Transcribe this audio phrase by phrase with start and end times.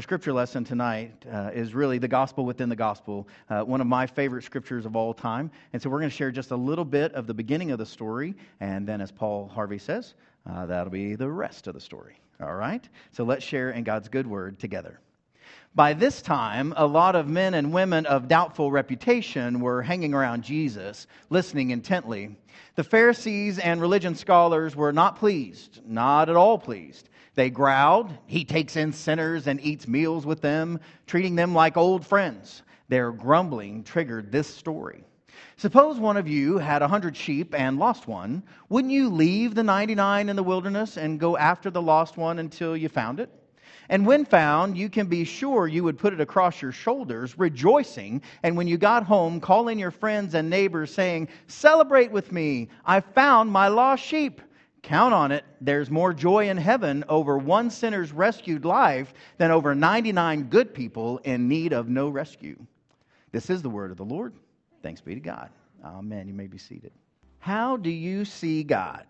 [0.00, 3.86] Our scripture lesson tonight uh, is really the gospel within the gospel, uh, one of
[3.86, 5.50] my favorite scriptures of all time.
[5.74, 7.84] And so we're going to share just a little bit of the beginning of the
[7.84, 10.14] story, and then, as Paul Harvey says,
[10.48, 12.18] uh, that'll be the rest of the story.
[12.42, 12.88] All right?
[13.12, 15.00] So let's share in God's good word together.
[15.74, 20.44] By this time, a lot of men and women of doubtful reputation were hanging around
[20.44, 22.38] Jesus, listening intently.
[22.74, 27.10] The Pharisees and religion scholars were not pleased, not at all pleased.
[27.34, 32.06] They growled, He takes in sinners and eats meals with them, treating them like old
[32.06, 32.62] friends.
[32.88, 35.04] Their grumbling triggered this story.
[35.56, 38.42] Suppose one of you had a hundred sheep and lost one.
[38.68, 42.76] Wouldn't you leave the 99 in the wilderness and go after the lost one until
[42.76, 43.30] you found it?
[43.90, 48.22] And when found, you can be sure you would put it across your shoulders, rejoicing.
[48.42, 53.00] And when you got home, calling your friends and neighbors, saying, Celebrate with me, I
[53.00, 54.40] found my lost sheep.
[54.82, 59.74] Count on it, there's more joy in heaven over one sinner's rescued life than over
[59.74, 62.56] 99 good people in need of no rescue.
[63.32, 64.32] This is the word of the Lord.
[64.82, 65.50] Thanks be to God.
[65.84, 66.28] Amen.
[66.28, 66.92] You may be seated.
[67.38, 69.06] How do you see God?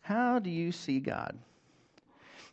[0.00, 1.38] How do you see God?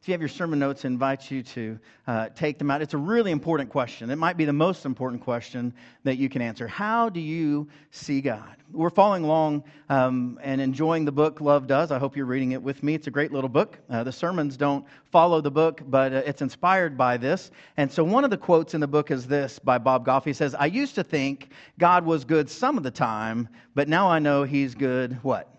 [0.01, 2.81] If you have your sermon notes, I invite you to uh, take them out.
[2.81, 4.09] It's a really important question.
[4.09, 5.73] It might be the most important question
[6.03, 6.67] that you can answer.
[6.67, 8.55] How do you see God?
[8.71, 11.91] We're following along um, and enjoying the book Love Does.
[11.91, 12.93] I hope you're reading it with me.
[12.93, 13.79] It's a great little book.
[13.89, 17.51] Uh, the sermons don't follow the book, but uh, it's inspired by this.
[17.75, 20.23] And so one of the quotes in the book is this by Bob Goff.
[20.23, 24.09] He says, I used to think God was good some of the time, but now
[24.09, 25.49] I know he's good what?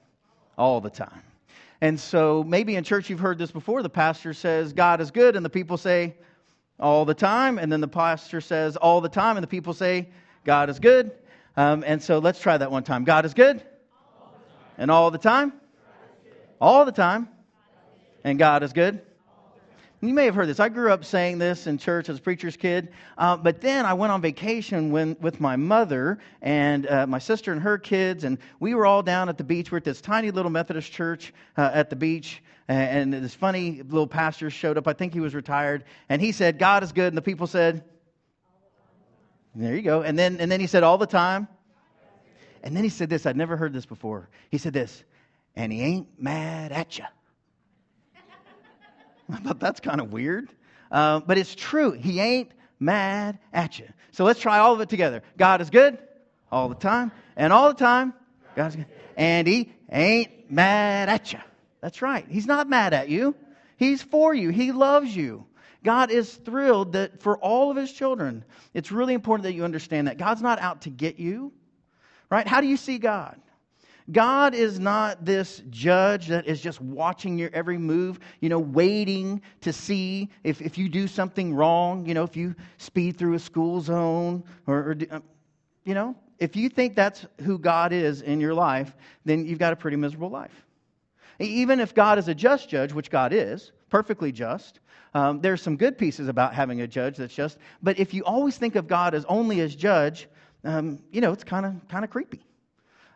[0.56, 1.23] All the time.
[1.80, 3.82] And so maybe in church you've heard this before.
[3.82, 6.16] The pastor says, God is good, and the people say,
[6.80, 7.58] all the time.
[7.58, 10.08] And then the pastor says, all the time, and the people say,
[10.44, 11.12] God is good.
[11.56, 13.04] Um, and so let's try that one time.
[13.04, 13.62] God is good.
[14.76, 15.52] And all the time?
[16.60, 17.28] All the time.
[18.24, 19.00] And God is good.
[20.00, 20.60] You may have heard this.
[20.60, 23.94] I grew up saying this in church as a preacher's kid, uh, but then I
[23.94, 28.38] went on vacation when, with my mother and uh, my sister and her kids, and
[28.60, 29.73] we were all down at the beach.
[29.73, 33.83] We're at this tiny little Methodist church uh, at the beach, and, and this funny
[33.83, 34.86] little pastor showed up.
[34.86, 37.83] I think he was retired, and he said, God is good, and the people said,
[39.56, 40.02] There you go.
[40.02, 41.48] And then, and then he said, All the time.
[42.62, 43.27] And then he said this.
[43.27, 44.28] I'd never heard this before.
[44.50, 45.02] He said this,
[45.56, 47.05] and he ain't mad at you.
[49.33, 50.48] I thought that's kind of weird.
[50.90, 51.92] Uh, but it's true.
[51.92, 52.50] He ain't
[52.80, 53.86] mad at you.
[54.12, 55.22] So let's try all of it together.
[55.36, 55.98] God is good
[56.50, 57.12] all the time.
[57.36, 58.14] And all the time,
[58.56, 58.86] God's good.
[59.17, 61.40] And He ain't mad at you.
[61.80, 62.27] That's right.
[62.28, 63.34] He's not mad at you,
[63.77, 64.50] He's for you.
[64.50, 65.46] He loves you.
[65.84, 68.44] God is thrilled that for all of His children,
[68.74, 71.52] it's really important that you understand that God's not out to get you,
[72.30, 72.46] right?
[72.46, 73.40] How do you see God?
[74.11, 79.42] God is not this judge that is just watching your every move, you know, waiting
[79.61, 83.39] to see if, if you do something wrong, you know, if you speed through a
[83.39, 85.20] school zone or, or uh,
[85.85, 89.73] you know, if you think that's who God is in your life, then you've got
[89.73, 90.64] a pretty miserable life.
[91.39, 94.80] Even if God is a just judge, which God is, perfectly just,
[95.14, 97.58] um, there's some good pieces about having a judge that's just.
[97.83, 100.29] But if you always think of God as only as judge,
[100.64, 102.42] um, you know, it's kind of kind of creepy.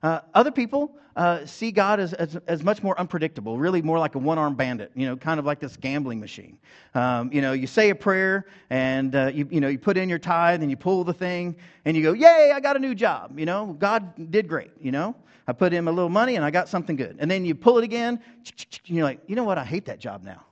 [0.02, 4.14] Uh, other people uh, see God as, as, as, much more unpredictable, really more like
[4.14, 6.58] a one armed bandit, you know, kind of like this gambling machine.
[6.94, 10.08] Um, you know, you say a prayer and, uh, you, you know, you put in
[10.08, 11.54] your tithe and you pull the thing
[11.84, 13.38] and you go, Yay, I got a new job.
[13.38, 15.14] You know, God did great, you know.
[15.46, 17.16] I put in a little money and I got something good.
[17.18, 19.58] And then you pull it again and you're like, You know what?
[19.58, 20.44] I hate that job now.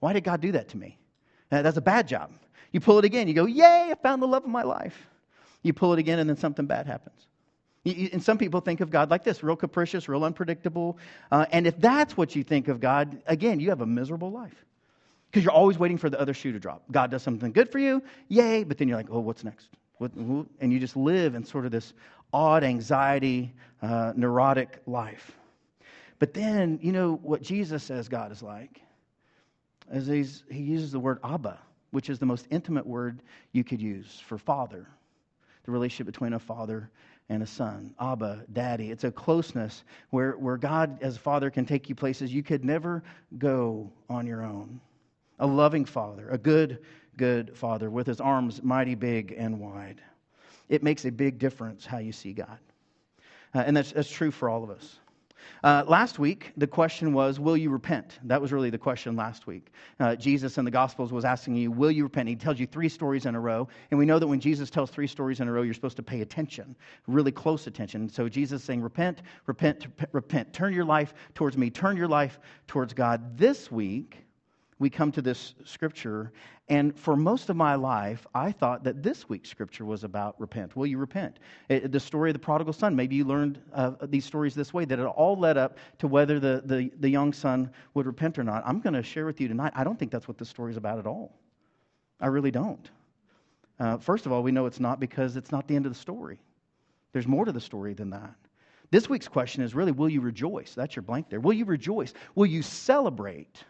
[0.00, 0.98] Why did God do that to me?
[1.52, 2.32] Uh, that's a bad job.
[2.72, 5.06] You pull it again, you go, Yay, I found the love of my life.
[5.62, 7.26] You pull it again and then something bad happens.
[7.84, 10.98] And some people think of God like this real capricious, real unpredictable.
[11.30, 14.64] Uh, and if that's what you think of God, again, you have a miserable life
[15.30, 16.82] because you're always waiting for the other shoe to drop.
[16.90, 19.68] God does something good for you, yay, but then you're like, oh, what's next?
[19.98, 21.92] What, and you just live in sort of this
[22.32, 23.52] odd anxiety,
[23.82, 25.32] uh, neurotic life.
[26.18, 28.80] But then, you know what Jesus says God is like?
[29.90, 31.58] As he uses the word Abba,
[31.90, 33.22] which is the most intimate word
[33.52, 34.86] you could use for father,
[35.64, 36.90] the relationship between a father
[37.28, 37.94] and a son.
[38.00, 38.90] Abba, daddy.
[38.90, 42.64] It's a closeness where, where God, as a father, can take you places you could
[42.64, 43.02] never
[43.38, 44.80] go on your own.
[45.38, 46.78] A loving father, a good,
[47.16, 50.00] good father with his arms mighty big and wide.
[50.68, 52.58] It makes a big difference how you see God.
[53.54, 54.98] Uh, and that's, that's true for all of us.
[55.62, 58.18] Uh, last week, the question was, Will you repent?
[58.24, 59.72] That was really the question last week.
[59.98, 62.28] Uh, Jesus in the Gospels was asking you, Will you repent?
[62.28, 63.68] He tells you three stories in a row.
[63.90, 66.02] And we know that when Jesus tells three stories in a row, you're supposed to
[66.02, 66.76] pay attention,
[67.06, 68.08] really close attention.
[68.08, 70.52] So Jesus is saying, Repent, repent, repent.
[70.52, 73.36] Turn your life towards me, turn your life towards God.
[73.36, 74.27] This week,
[74.78, 76.32] we come to this scripture,
[76.68, 80.76] and for most of my life, I thought that this week's scripture was about repent.
[80.76, 81.38] Will you repent?
[81.68, 84.84] It, the story of the prodigal son, maybe you learned uh, these stories this way,
[84.84, 88.44] that it all led up to whether the, the, the young son would repent or
[88.44, 88.62] not.
[88.64, 90.76] I'm going to share with you tonight, I don't think that's what the story is
[90.76, 91.38] about at all.
[92.20, 92.90] I really don't.
[93.80, 95.98] Uh, first of all, we know it's not because it's not the end of the
[95.98, 96.38] story.
[97.12, 98.34] There's more to the story than that.
[98.90, 100.74] This week's question is really, will you rejoice?
[100.74, 101.40] That's your blank there.
[101.40, 102.14] Will you rejoice?
[102.34, 103.64] Will you celebrate?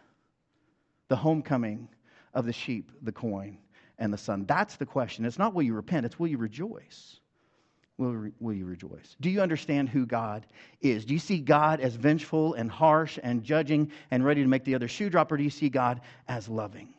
[1.08, 1.88] The homecoming
[2.34, 3.58] of the sheep, the coin,
[3.98, 4.44] and the son?
[4.46, 5.24] That's the question.
[5.24, 7.20] It's not will you repent, it's will you rejoice?
[7.98, 9.16] Will, will you rejoice?
[9.20, 10.46] Do you understand who God
[10.80, 11.04] is?
[11.04, 14.76] Do you see God as vengeful and harsh and judging and ready to make the
[14.76, 16.94] other shoe drop, or do you see God as loving?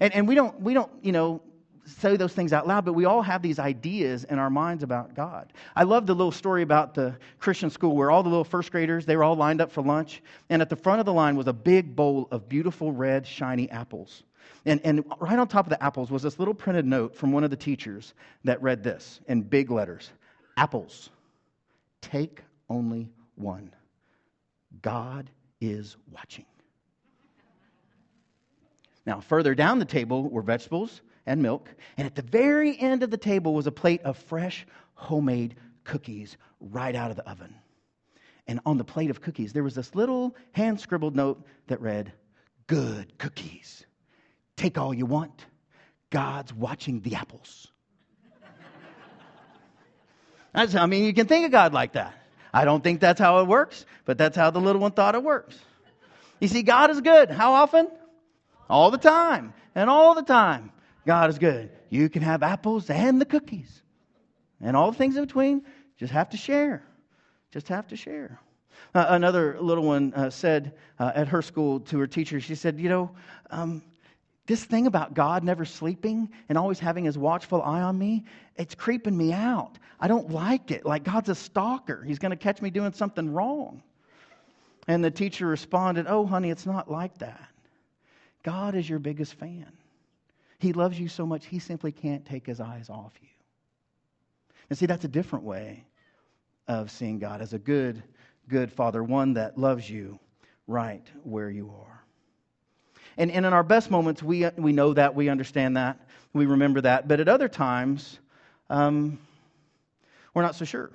[0.00, 1.40] And, and we, don't, we don't, you know,
[1.86, 5.14] say those things out loud, but we all have these ideas in our minds about
[5.14, 5.52] God.
[5.74, 9.06] I love the little story about the Christian school where all the little first graders,
[9.06, 11.46] they were all lined up for lunch, and at the front of the line was
[11.46, 14.24] a big bowl of beautiful red, shiny apples.
[14.64, 17.44] And, and right on top of the apples was this little printed note from one
[17.44, 20.10] of the teachers that read this in big letters
[20.56, 21.10] Apples,
[22.00, 23.70] take only one.
[24.82, 25.30] God
[25.60, 26.46] is watching.
[29.04, 31.68] Now, further down the table were vegetables and milk.
[31.96, 36.36] And at the very end of the table was a plate of fresh, homemade cookies
[36.60, 37.54] right out of the oven.
[38.46, 42.12] And on the plate of cookies, there was this little hand scribbled note that read,
[42.68, 43.84] Good cookies.
[44.56, 45.44] Take all you want.
[46.10, 47.68] God's watching the apples.
[50.52, 52.14] That's, I mean, you can think of God like that.
[52.52, 55.22] I don't think that's how it works, but that's how the little one thought it
[55.22, 55.58] works.
[56.40, 57.30] You see, God is good.
[57.30, 57.88] How often?
[58.70, 59.52] All the time.
[59.74, 60.72] And all the time.
[61.06, 61.70] God is good.
[61.88, 63.82] You can have apples and the cookies
[64.60, 65.64] and all the things in between.
[65.96, 66.84] Just have to share.
[67.52, 68.40] Just have to share.
[68.94, 72.78] Uh, another little one uh, said uh, at her school to her teacher, she said,
[72.78, 73.10] You know,
[73.50, 73.82] um,
[74.46, 78.24] this thing about God never sleeping and always having his watchful eye on me,
[78.56, 79.78] it's creeping me out.
[80.00, 80.84] I don't like it.
[80.84, 82.02] Like God's a stalker.
[82.04, 83.82] He's going to catch me doing something wrong.
[84.88, 87.48] And the teacher responded, Oh, honey, it's not like that.
[88.42, 89.72] God is your biggest fan.
[90.58, 93.28] He loves you so much, he simply can't take his eyes off you.
[94.68, 95.84] And see, that's a different way
[96.66, 98.02] of seeing God as a good,
[98.48, 100.18] good father, one that loves you
[100.66, 102.02] right where you are.
[103.16, 105.98] And, and in our best moments, we, we know that, we understand that,
[106.32, 107.08] we remember that.
[107.08, 108.18] But at other times,
[108.68, 109.18] um,
[110.34, 110.90] we're not so sure.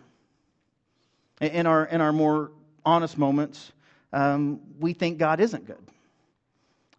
[1.40, 2.52] In our, in our more
[2.86, 3.72] honest moments,
[4.13, 5.81] um, we think God isn't good.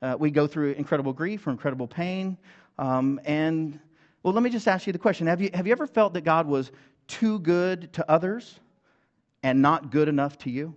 [0.02, 2.36] Uh, we go through incredible grief or incredible pain.
[2.76, 3.78] Um, and,
[4.22, 6.22] well, let me just ask you the question have you, have you ever felt that
[6.22, 6.72] God was
[7.06, 8.58] too good to others
[9.44, 10.74] and not good enough to you?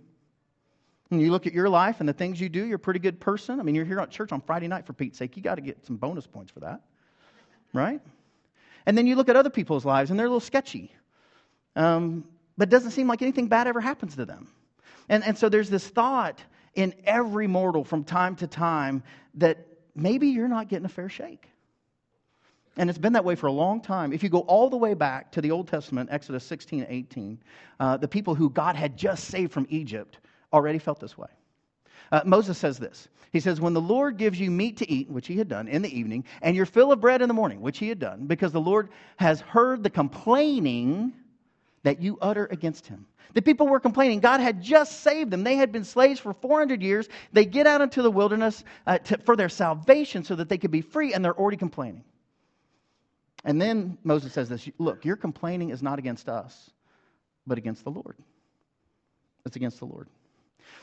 [1.10, 3.20] And you look at your life and the things you do, you're a pretty good
[3.20, 3.60] person.
[3.60, 5.36] I mean, you're here at church on Friday night, for Pete's sake.
[5.36, 6.80] You got to get some bonus points for that,
[7.72, 8.00] right?
[8.86, 10.92] And then you look at other people's lives and they're a little sketchy.
[11.74, 12.24] Um,
[12.56, 14.48] but it doesn't seem like anything bad ever happens to them.
[15.08, 16.40] And, and so there's this thought
[16.76, 19.02] in every mortal from time to time
[19.34, 21.48] that maybe you're not getting a fair shake.
[22.76, 24.12] And it's been that way for a long time.
[24.12, 27.38] If you go all the way back to the Old Testament, Exodus 16 18,
[27.80, 30.18] uh, the people who God had just saved from Egypt
[30.52, 31.28] already felt this way.
[32.12, 35.26] Uh, Moses says this He says, When the Lord gives you meat to eat, which
[35.26, 37.78] he had done in the evening, and your fill of bread in the morning, which
[37.78, 41.14] he had done, because the Lord has heard the complaining
[41.86, 43.06] that you utter against him.
[43.34, 44.18] The people were complaining.
[44.18, 45.44] God had just saved them.
[45.44, 47.08] They had been slaves for 400 years.
[47.32, 50.72] They get out into the wilderness uh, to, for their salvation so that they could
[50.72, 52.02] be free, and they're already complaining.
[53.44, 56.70] And then Moses says this Look, your complaining is not against us,
[57.46, 58.16] but against the Lord.
[59.44, 60.08] It's against the Lord.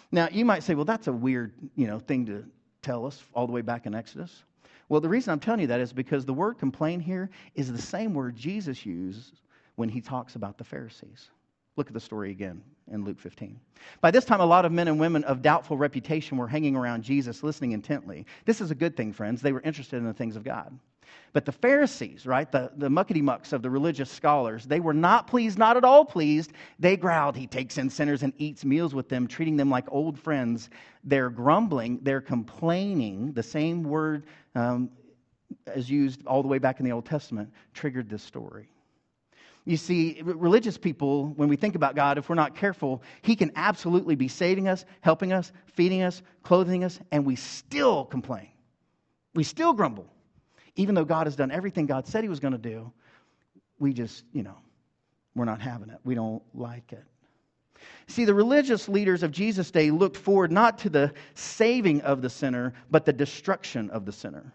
[0.10, 2.46] Now, you might say, well, that's a weird you know, thing to
[2.82, 4.44] tell us all the way back in Exodus.
[4.88, 7.82] Well, the reason I'm telling you that is because the word complain here is the
[7.82, 9.42] same word Jesus used
[9.76, 11.30] when he talks about the Pharisees.
[11.76, 12.62] Look at the story again
[12.92, 13.60] in Luke 15.
[14.02, 17.04] By this time, a lot of men and women of doubtful reputation were hanging around
[17.04, 18.26] Jesus, listening intently.
[18.46, 19.42] This is a good thing, friends.
[19.42, 20.78] They were interested in the things of God.
[21.32, 25.26] But the Pharisees, right, the, the muckety mucks of the religious scholars, they were not
[25.28, 26.54] pleased, not at all pleased.
[26.80, 30.20] They growled, He takes in sinners and eats meals with them, treating them like old
[30.20, 30.70] friends.
[31.04, 33.34] They're grumbling, they're complaining.
[33.34, 34.92] The same word um,
[35.66, 38.70] as used all the way back in the Old Testament triggered this story.
[39.66, 43.52] You see, religious people, when we think about God, if we're not careful, He can
[43.56, 48.50] absolutely be saving us, helping us, feeding us, clothing us, and we still complain.
[49.34, 50.08] We still grumble.
[50.76, 52.92] Even though God has done everything God said He was going to do,
[53.80, 54.58] we just, you know,
[55.36, 56.00] we're not having it.
[56.04, 57.04] We don't like it.
[58.08, 62.30] See, the religious leaders of Jesus' day looked forward not to the saving of the
[62.30, 64.54] sinner, but the destruction of the sinner.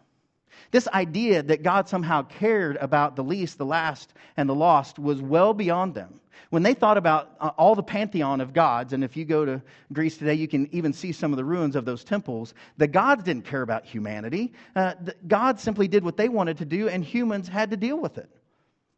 [0.71, 5.21] This idea that God somehow cared about the least, the last, and the lost was
[5.21, 6.21] well beyond them.
[6.51, 9.63] When they thought about uh, all the pantheon of gods, and if you go to
[9.93, 13.23] Greece today, you can even see some of the ruins of those temples, the gods
[13.23, 14.53] didn't care about humanity.
[14.75, 14.95] Uh,
[15.27, 18.31] God simply did what they wanted to do, and humans had to deal with it.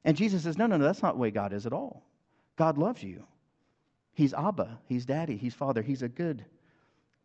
[0.05, 2.05] And Jesus says, No, no, no, that's not the way God is at all.
[2.57, 3.25] God loves you.
[4.15, 5.83] He's Abba, He's Daddy, He's Father.
[5.83, 6.45] He's a good,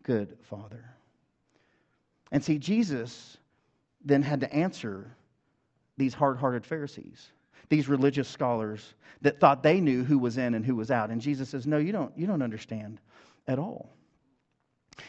[0.03, 0.83] good Father.
[2.31, 3.37] And see, Jesus
[4.05, 5.15] then had to answer
[5.97, 7.31] these hard hearted Pharisees,
[7.69, 11.09] these religious scholars that thought they knew who was in and who was out.
[11.09, 12.99] And Jesus says, No, you don't, you don't understand
[13.47, 13.89] at all.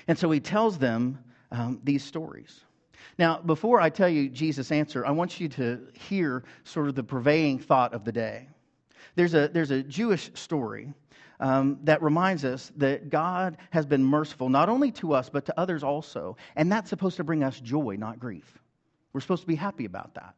[0.08, 1.18] And so he tells them
[1.52, 2.60] um, these stories.
[3.18, 7.04] Now, before I tell you Jesus' answer, I want you to hear sort of the
[7.04, 8.48] prevailing thought of the day.
[9.14, 10.92] There's a, there's a Jewish story
[11.40, 15.60] um, that reminds us that God has been merciful not only to us, but to
[15.60, 16.36] others also.
[16.56, 18.58] And that's supposed to bring us joy, not grief.
[19.16, 20.35] We're supposed to be happy about that.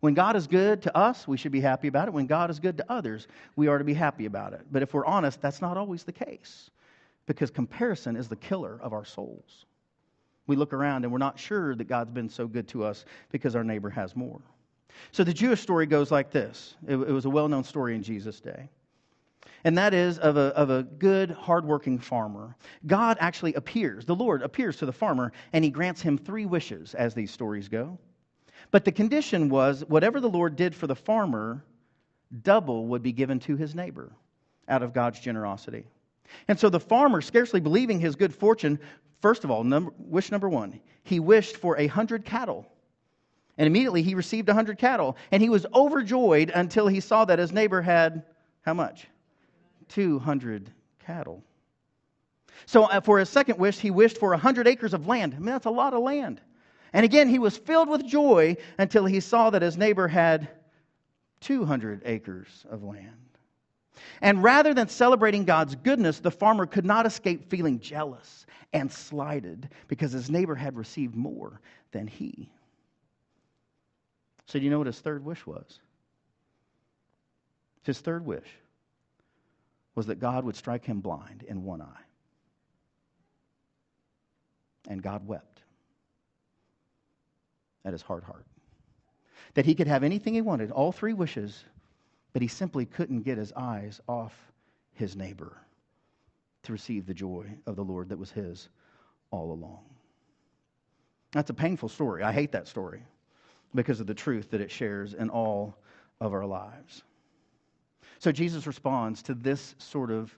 [0.00, 2.10] When God is good to us, we should be happy about it.
[2.12, 4.60] When God is good to others, we are to be happy about it.
[4.70, 6.68] But if we're honest, that's not always the case
[7.24, 9.64] because comparison is the killer of our souls.
[10.46, 13.56] We look around and we're not sure that God's been so good to us because
[13.56, 14.42] our neighbor has more.
[15.10, 18.02] So the Jewish story goes like this it, it was a well known story in
[18.02, 18.68] Jesus' day.
[19.64, 22.56] And that is of a, of a good, hardworking farmer.
[22.86, 26.94] God actually appears, the Lord appears to the farmer, and he grants him three wishes,
[26.94, 27.98] as these stories go.
[28.70, 31.64] But the condition was whatever the Lord did for the farmer,
[32.42, 34.12] double would be given to his neighbor
[34.68, 35.84] out of God's generosity.
[36.46, 38.78] And so the farmer, scarcely believing his good fortune,
[39.22, 39.64] first of all,
[39.98, 42.66] wish number one, he wished for a hundred cattle.
[43.56, 45.16] And immediately he received a hundred cattle.
[45.32, 48.24] And he was overjoyed until he saw that his neighbor had
[48.62, 49.06] how much?
[49.88, 50.70] 200
[51.04, 51.42] cattle.
[52.66, 55.32] So uh, for his second wish, he wished for a hundred acres of land.
[55.34, 56.40] I mean, that's a lot of land.
[56.92, 60.48] And again, he was filled with joy until he saw that his neighbor had
[61.40, 63.12] 200 acres of land.
[64.20, 69.68] And rather than celebrating God's goodness, the farmer could not escape feeling jealous and slighted
[69.86, 71.60] because his neighbor had received more
[71.92, 72.50] than he.
[74.46, 75.80] So, do you know what his third wish was?
[77.82, 78.46] His third wish
[79.94, 82.04] was that God would strike him blind in one eye.
[84.88, 85.57] And God wept
[87.84, 88.46] at his hard heart.
[89.54, 91.64] That he could have anything he wanted, all three wishes,
[92.32, 94.34] but he simply couldn't get his eyes off
[94.92, 95.56] his neighbor
[96.64, 98.68] to receive the joy of the Lord that was his
[99.30, 99.84] all along.
[101.32, 102.22] That's a painful story.
[102.22, 103.02] I hate that story
[103.74, 105.76] because of the truth that it shares in all
[106.20, 107.02] of our lives.
[108.18, 110.36] So Jesus responds to this sort of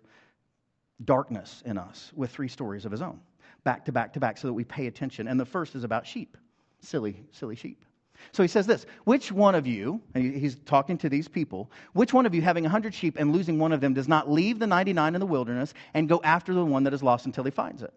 [1.05, 3.21] darkness in us with three stories of his own,
[3.65, 5.29] back to back to back, so that we pay attention.
[5.29, 6.37] And the first is about sheep
[6.81, 7.85] silly, silly sheep.
[8.33, 12.27] So he says this Which one of you, he's talking to these people, which one
[12.27, 14.67] of you having a hundred sheep and losing one of them does not leave the
[14.67, 17.83] 99 in the wilderness and go after the one that is lost until he finds
[17.83, 17.93] it?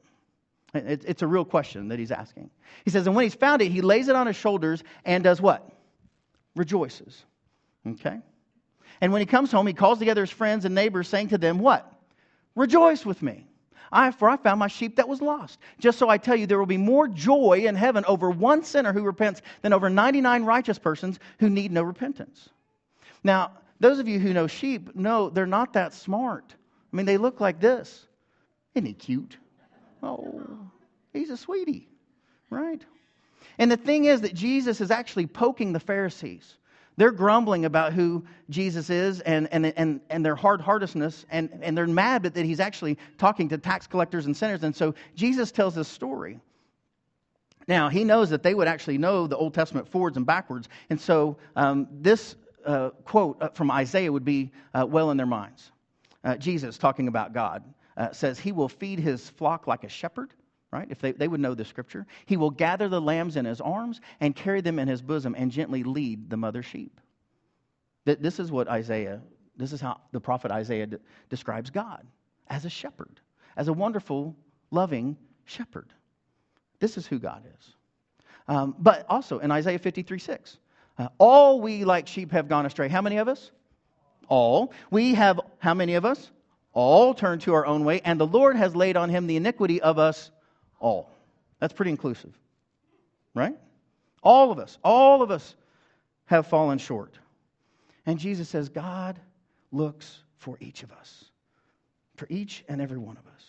[0.73, 2.49] It's a real question that he's asking.
[2.83, 5.39] He says, And when he's found it, he lays it on his shoulders and does
[5.39, 5.69] what?
[6.55, 7.23] Rejoices.
[7.87, 8.19] Okay?
[8.99, 11.59] And when he comes home, he calls together his friends and neighbors, saying to them,
[11.59, 11.91] What?
[12.55, 13.47] Rejoice with me.
[13.93, 15.59] I, for I found my sheep that was lost.
[15.79, 18.91] Just so I tell you, there will be more joy in heaven over one sinner
[18.91, 22.49] who repents than over 99 righteous persons who need no repentance.
[23.23, 26.45] Now, those of you who know sheep know they're not that smart.
[26.91, 28.05] I mean, they look like this.
[28.75, 29.37] Isn't he cute?
[30.01, 30.57] Oh,
[31.13, 31.87] he's a sweetie,
[32.49, 32.81] right?
[33.57, 36.57] And the thing is that Jesus is actually poking the Pharisees.
[36.95, 41.77] They're grumbling about who Jesus is and, and, and, and their hard heartedness, and, and
[41.77, 44.63] they're mad that he's actually talking to tax collectors and sinners.
[44.63, 46.39] And so Jesus tells this story.
[47.67, 50.67] Now, he knows that they would actually know the Old Testament forwards and backwards.
[50.89, 52.35] And so um, this
[52.65, 55.71] uh, quote uh, from Isaiah would be uh, well in their minds.
[56.23, 57.63] Uh, Jesus, talking about God,
[57.97, 60.33] uh, says, He will feed his flock like a shepherd
[60.73, 60.87] right?
[60.89, 62.07] If they, they would know the scripture.
[62.25, 65.51] He will gather the lambs in his arms and carry them in his bosom and
[65.51, 66.99] gently lead the mother sheep.
[68.05, 69.21] This is what Isaiah,
[69.55, 70.99] this is how the prophet Isaiah de-
[71.29, 72.05] describes God
[72.49, 73.21] as a shepherd,
[73.55, 74.35] as a wonderful,
[74.71, 75.15] loving
[75.45, 75.93] shepherd.
[76.79, 77.75] This is who God is.
[78.47, 80.57] Um, but also in Isaiah 53 6,
[80.97, 82.89] uh, all we like sheep have gone astray.
[82.89, 83.51] How many of us?
[84.27, 84.73] All.
[84.89, 86.31] We have, how many of us?
[86.73, 89.79] All turned to our own way, and the Lord has laid on him the iniquity
[89.79, 90.31] of us
[90.83, 91.09] all.
[91.59, 92.37] That's pretty inclusive,
[93.33, 93.57] right?
[94.21, 95.55] All of us, all of us
[96.25, 97.17] have fallen short.
[98.05, 99.19] And Jesus says, God
[99.71, 101.25] looks for each of us
[102.15, 103.43] for each and every one of us.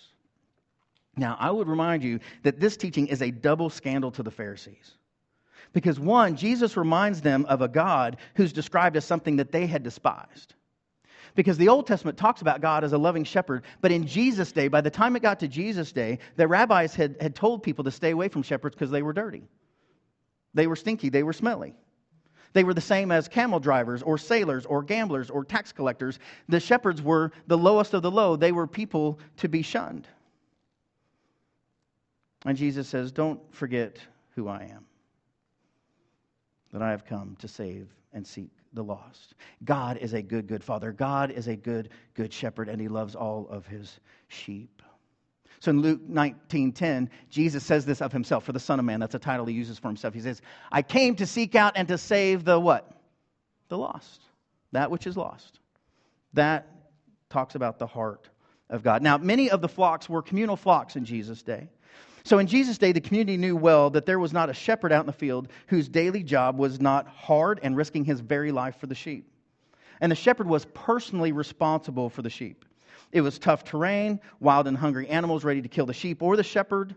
[1.17, 4.93] Now, I would remind you that this teaching is a double scandal to the Pharisees.
[5.73, 9.83] Because one, Jesus reminds them of a God who's described as something that they had
[9.83, 10.55] despised.
[11.35, 14.69] Because the Old Testament talks about God as a loving shepherd, but in Jesus' day,
[14.69, 17.91] by the time it got to Jesus' day, the rabbis had, had told people to
[17.91, 19.43] stay away from shepherds because they were dirty.
[20.55, 21.75] They were stinky, they were smelly.
[22.53, 26.21] They were the same as camel drivers or sailors or gamblers or tax collectors.
[26.49, 30.07] The shepherds were the lowest of the low, they were people to be shunned.
[32.47, 33.99] And Jesus says, Don't forget
[34.37, 34.85] who I am,
[36.73, 39.35] that I have come to save and seek the lost.
[39.65, 40.93] God is a good, good father.
[40.93, 44.83] God is a good, good shepherd, and he loves all of his sheep.
[45.61, 49.01] So in Luke 19:10, Jesus says this of himself for the Son of Man.
[49.01, 50.15] That's a title he uses for himself.
[50.15, 52.91] He says, I came to seek out and to save the what?
[53.69, 54.23] The lost.
[54.73, 55.61] That which is lost.
[56.35, 56.67] That
[57.31, 58.29] talks about the heart
[58.69, 59.03] of God.
[59.03, 61.69] Now, many of the flocks were communal flocks in Jesus' day.
[62.25, 65.01] So in Jesus' day, the community knew well that there was not a shepherd out
[65.01, 68.87] in the field whose daily job was not hard and risking his very life for
[68.87, 69.31] the sheep.
[70.01, 72.65] And the shepherd was personally responsible for the sheep.
[73.13, 76.43] It was tough terrain, wild and hungry animals ready to kill the sheep or the
[76.43, 76.97] shepherd.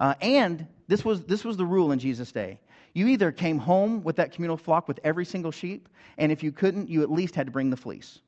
[0.00, 2.58] Uh, and this was, this was the rule in Jesus' day.
[2.94, 5.88] You either came home with that communal flock with every single sheep,
[6.18, 8.20] and if you couldn't, you at least had to bring the fleece.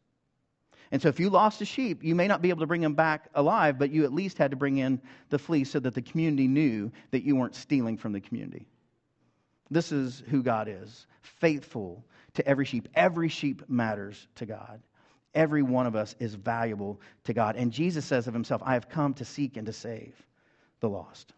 [0.94, 2.94] And so if you lost a sheep, you may not be able to bring him
[2.94, 6.00] back alive, but you at least had to bring in the fleece so that the
[6.00, 8.68] community knew that you weren't stealing from the community.
[9.72, 12.88] This is who God is faithful to every sheep.
[12.94, 14.80] Every sheep matters to God.
[15.34, 17.56] Every one of us is valuable to God.
[17.56, 20.14] And Jesus says of himself, I have come to seek and to save
[20.78, 21.32] the lost.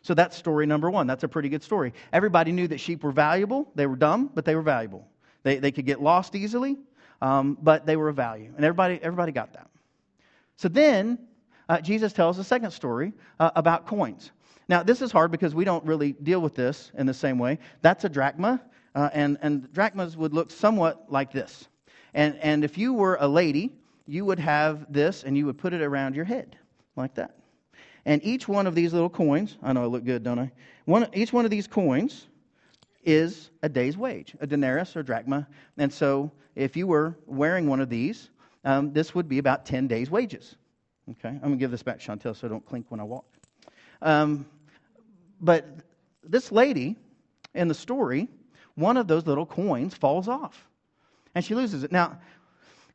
[0.00, 1.06] So that's story number one.
[1.06, 1.92] That's a pretty good story.
[2.14, 3.70] Everybody knew that sheep were valuable.
[3.74, 5.06] They were dumb, but they were valuable.
[5.42, 6.78] They, they could get lost easily,
[7.22, 8.52] um, but they were of value.
[8.56, 9.70] And everybody, everybody got that.
[10.56, 11.18] So then
[11.68, 14.32] uh, Jesus tells a second story uh, about coins.
[14.68, 17.58] Now, this is hard because we don't really deal with this in the same way.
[17.80, 18.60] That's a drachma,
[18.94, 21.68] uh, and, and drachmas would look somewhat like this.
[22.12, 23.72] And, and if you were a lady,
[24.06, 26.56] you would have this and you would put it around your head
[26.96, 27.36] like that.
[28.04, 30.50] And each one of these little coins, I know I look good, don't I?
[30.86, 32.26] One, each one of these coins
[33.02, 35.46] is a day's wage, a denarius or drachma.
[35.76, 38.30] And so if you were wearing one of these,
[38.64, 40.56] um, this would be about 10 days' wages.
[41.10, 43.04] Okay, I'm going to give this back to Chantel so I don't clink when I
[43.04, 43.24] walk.
[44.00, 44.46] Um,
[45.40, 45.66] but
[46.22, 46.96] this lady
[47.54, 48.28] in the story,
[48.74, 50.68] one of those little coins falls off
[51.34, 51.92] and she loses it.
[51.92, 52.18] Now,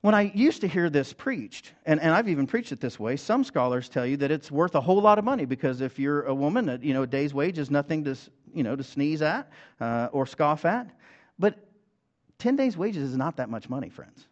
[0.01, 3.17] when I used to hear this preached, and, and I've even preached it this way,
[3.17, 6.23] some scholars tell you that it's worth a whole lot of money because if you're
[6.23, 8.15] a woman, you know, a day's wage is nothing to,
[8.57, 10.89] you know, to sneeze at uh, or scoff at.
[11.39, 11.55] But
[12.39, 14.25] 10 days' wages is not that much money, friends.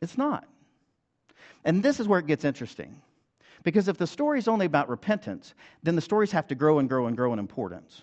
[0.00, 0.46] It's not.
[1.64, 3.00] And this is where it gets interesting.
[3.62, 6.88] Because if the story is only about repentance, then the stories have to grow and
[6.88, 8.02] grow and grow in importance.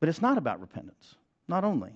[0.00, 1.14] But it's not about repentance,
[1.48, 1.92] not only.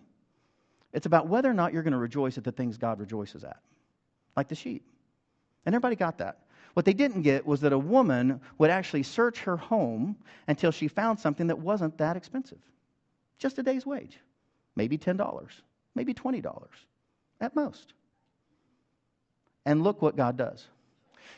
[0.92, 3.59] It's about whether or not you're going to rejoice at the things God rejoices at,
[4.37, 4.83] like the sheep.
[5.66, 6.45] And everybody got that.
[6.76, 10.14] What they didn't get was that a woman would actually search her home
[10.46, 12.58] until she found something that wasn't that expensive.
[13.38, 14.18] Just a day's wage.
[14.74, 15.48] Maybe $10,
[15.94, 16.66] maybe $20
[17.40, 17.94] at most.
[19.64, 20.66] And look what God does.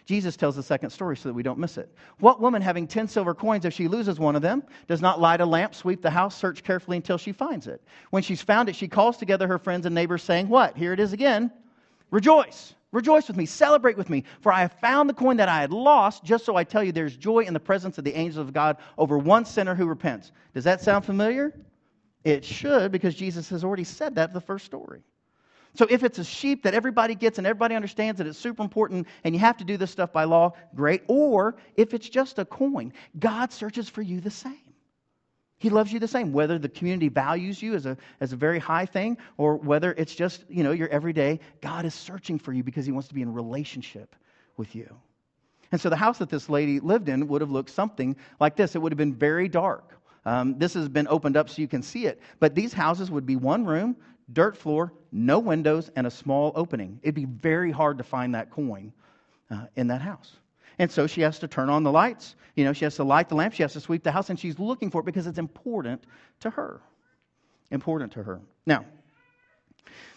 [0.06, 1.88] Jesus tells the second story so that we don't miss it.
[2.18, 5.40] What woman having 10 silver coins, if she loses one of them, does not light
[5.40, 7.80] a lamp, sweep the house, search carefully until she finds it?
[8.10, 10.76] When she's found it, she calls together her friends and neighbors, saying, What?
[10.76, 11.52] Here it is again.
[12.10, 12.74] Rejoice.
[12.90, 15.72] Rejoice with me, celebrate with me, for I have found the coin that I had
[15.72, 16.24] lost.
[16.24, 18.78] Just so I tell you, there's joy in the presence of the angels of God
[18.96, 20.32] over one sinner who repents.
[20.54, 21.54] Does that sound familiar?
[22.24, 25.02] It should, because Jesus has already said that the first story.
[25.74, 29.06] So if it's a sheep that everybody gets and everybody understands that it's super important
[29.22, 31.02] and you have to do this stuff by law, great.
[31.08, 34.67] Or if it's just a coin, God searches for you the same.
[35.58, 38.60] He loves you the same, whether the community values you as a, as a very
[38.60, 41.40] high thing or whether it's just, you know, your everyday.
[41.60, 44.14] God is searching for you because he wants to be in relationship
[44.56, 44.94] with you.
[45.72, 48.74] And so the house that this lady lived in would have looked something like this.
[48.74, 49.94] It would have been very dark.
[50.24, 52.20] Um, this has been opened up so you can see it.
[52.38, 53.96] But these houses would be one room,
[54.32, 57.00] dirt floor, no windows, and a small opening.
[57.02, 58.92] It'd be very hard to find that coin
[59.50, 60.36] uh, in that house.
[60.78, 62.36] And so she has to turn on the lights.
[62.54, 63.54] You know, she has to light the lamp.
[63.54, 66.04] She has to sweep the house, and she's looking for it because it's important
[66.40, 66.80] to her.
[67.70, 68.40] Important to her.
[68.66, 68.84] Now,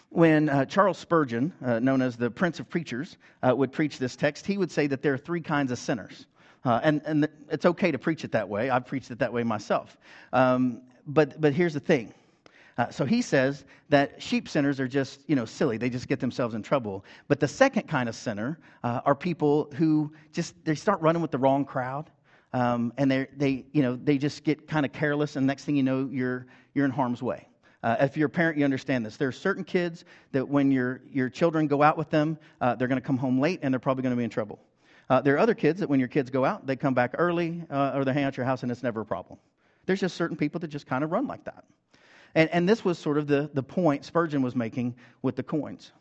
[0.09, 4.15] when uh, Charles Spurgeon, uh, known as the Prince of Preachers, uh, would preach this
[4.15, 6.27] text, he would say that there are three kinds of sinners.
[6.63, 8.69] Uh, and, and it's okay to preach it that way.
[8.69, 9.97] I've preached it that way myself.
[10.31, 12.13] Um, but, but here's the thing
[12.77, 15.77] Uh, so he says that sheep sinners are just, you know, silly.
[15.77, 17.05] They just get themselves in trouble.
[17.27, 21.31] But the second kind of sinner uh, are people who just, they start running with
[21.31, 22.09] the wrong crowd.
[22.53, 25.75] Um, and they, they, you know, they just get kind of careless, and next thing
[25.75, 27.47] you know, you're, you're in harm's way.
[27.83, 29.17] Uh, if you're a parent, you understand this.
[29.17, 32.87] There are certain kids that when your, your children go out with them, uh, they're
[32.87, 34.59] going to come home late and they're probably going to be in trouble.
[35.09, 37.63] Uh, there are other kids that when your kids go out, they come back early
[37.71, 39.39] uh, or they hang out at your house and it's never a problem.
[39.85, 41.63] There's just certain people that just kind of run like that.
[42.35, 45.91] And, and this was sort of the, the point Spurgeon was making with the coins.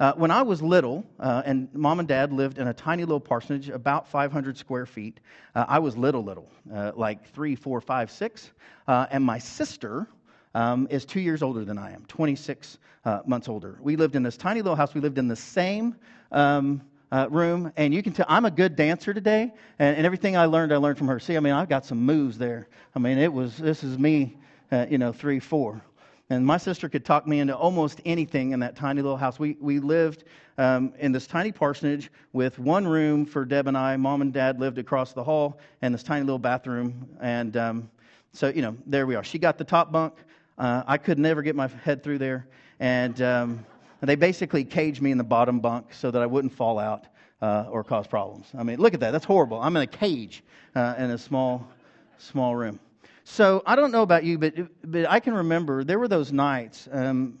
[0.00, 3.20] Uh, when I was little, uh, and mom and dad lived in a tiny little
[3.20, 5.20] parsonage, about 500 square feet,
[5.54, 8.50] uh, I was little, little, uh, like three, four, five, six.
[8.88, 10.08] Uh, and my sister
[10.54, 13.78] um, is two years older than I am, 26 uh, months older.
[13.80, 14.94] We lived in this tiny little house.
[14.94, 15.94] We lived in the same
[16.32, 16.82] um,
[17.30, 17.72] room.
[17.76, 19.52] And you can tell I'm a good dancer today.
[19.78, 21.20] And, and, everything I learned, I learned from her.
[21.20, 22.66] See, I mean, I've got some moves there.
[22.96, 24.38] I mean, it was, this is me
[24.72, 25.82] uh, you know, three, four.
[26.30, 29.38] And my sister could talk me into almost anything in that tiny little house.
[29.38, 30.24] We, we lived
[30.56, 33.96] um, in this tiny parsonage with one room for Deb and I.
[33.96, 37.08] Mom and dad lived across the hall and this tiny little bathroom.
[37.20, 37.90] And um,
[38.32, 39.24] so, you know, there we are.
[39.24, 40.14] She got the top bunk.
[40.56, 42.46] Uh, I could never get my head through there.
[42.80, 43.66] And um,
[44.00, 47.06] they basically caged me in the bottom bunk so that I wouldn't fall out
[47.42, 48.46] uh, or cause problems.
[48.56, 49.10] I mean, look at that.
[49.10, 49.60] That's horrible.
[49.60, 50.42] I'm in a cage
[50.74, 51.68] uh, in a small,
[52.16, 52.80] small room.
[53.24, 56.88] So I don't know about you, but, but I can remember there were those nights
[56.92, 57.38] um,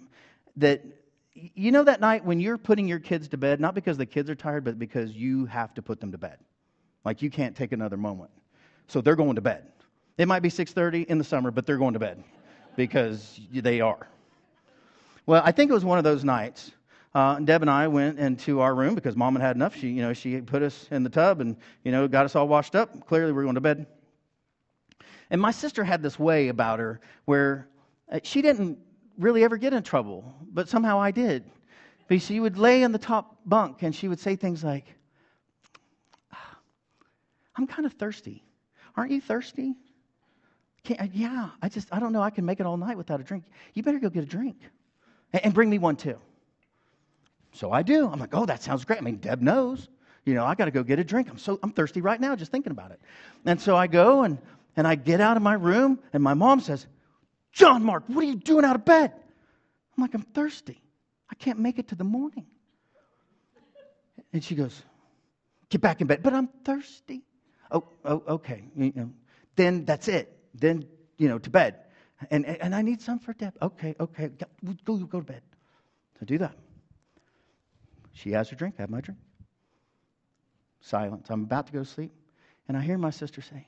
[0.56, 0.82] that,
[1.34, 4.30] you know, that night when you're putting your kids to bed, not because the kids
[4.30, 6.38] are tired, but because you have to put them to bed.
[7.04, 8.30] Like you can't take another moment.
[8.88, 9.66] So they're going to bed.
[10.16, 12.22] It might be 6:30 in the summer, but they're going to bed
[12.76, 14.08] because they are.
[15.26, 16.70] Well, I think it was one of those nights.
[17.14, 19.76] Uh, Deb and I went into our room because Mom had had enough.
[19.76, 22.48] She, you know, she put us in the tub and you know got us all
[22.48, 23.06] washed up.
[23.06, 23.86] Clearly, we we're going to bed.
[25.34, 27.66] And my sister had this way about her where
[28.08, 28.78] uh, she didn't
[29.18, 31.42] really ever get in trouble, but somehow I did.
[32.06, 34.94] But she would lay in the top bunk and she would say things like,
[36.32, 36.56] ah,
[37.56, 38.44] I'm kind of thirsty.
[38.96, 39.74] Aren't you thirsty?
[40.84, 42.22] Can't, yeah, I just, I don't know.
[42.22, 43.42] I can make it all night without a drink.
[43.72, 44.58] You better go get a drink
[45.32, 46.16] and, and bring me one too.
[47.50, 48.08] So I do.
[48.08, 49.00] I'm like, oh, that sounds great.
[49.00, 49.88] I mean, Deb knows.
[50.26, 51.28] You know, I got to go get a drink.
[51.28, 53.00] I'm so I'm thirsty right now just thinking about it.
[53.44, 54.38] And so I go and
[54.76, 56.86] and I get out of my room, and my mom says,
[57.52, 59.12] John Mark, what are you doing out of bed?
[59.96, 60.80] I'm like, I'm thirsty.
[61.30, 62.46] I can't make it to the morning.
[64.32, 64.82] And she goes,
[65.74, 66.22] Get back in bed.
[66.22, 67.22] But I'm thirsty.
[67.70, 68.62] Oh, oh okay.
[68.76, 69.10] You know,
[69.56, 70.36] then that's it.
[70.54, 71.80] Then, you know, to bed.
[72.30, 73.54] And, and I need some for Deb.
[73.60, 74.30] Okay, okay.
[74.84, 75.42] Go, go to bed.
[76.20, 76.56] So do that.
[78.12, 78.76] She has her drink.
[78.78, 79.18] I have my drink.
[80.80, 81.26] Silence.
[81.28, 82.12] I'm about to go to sleep.
[82.68, 83.66] And I hear my sister say,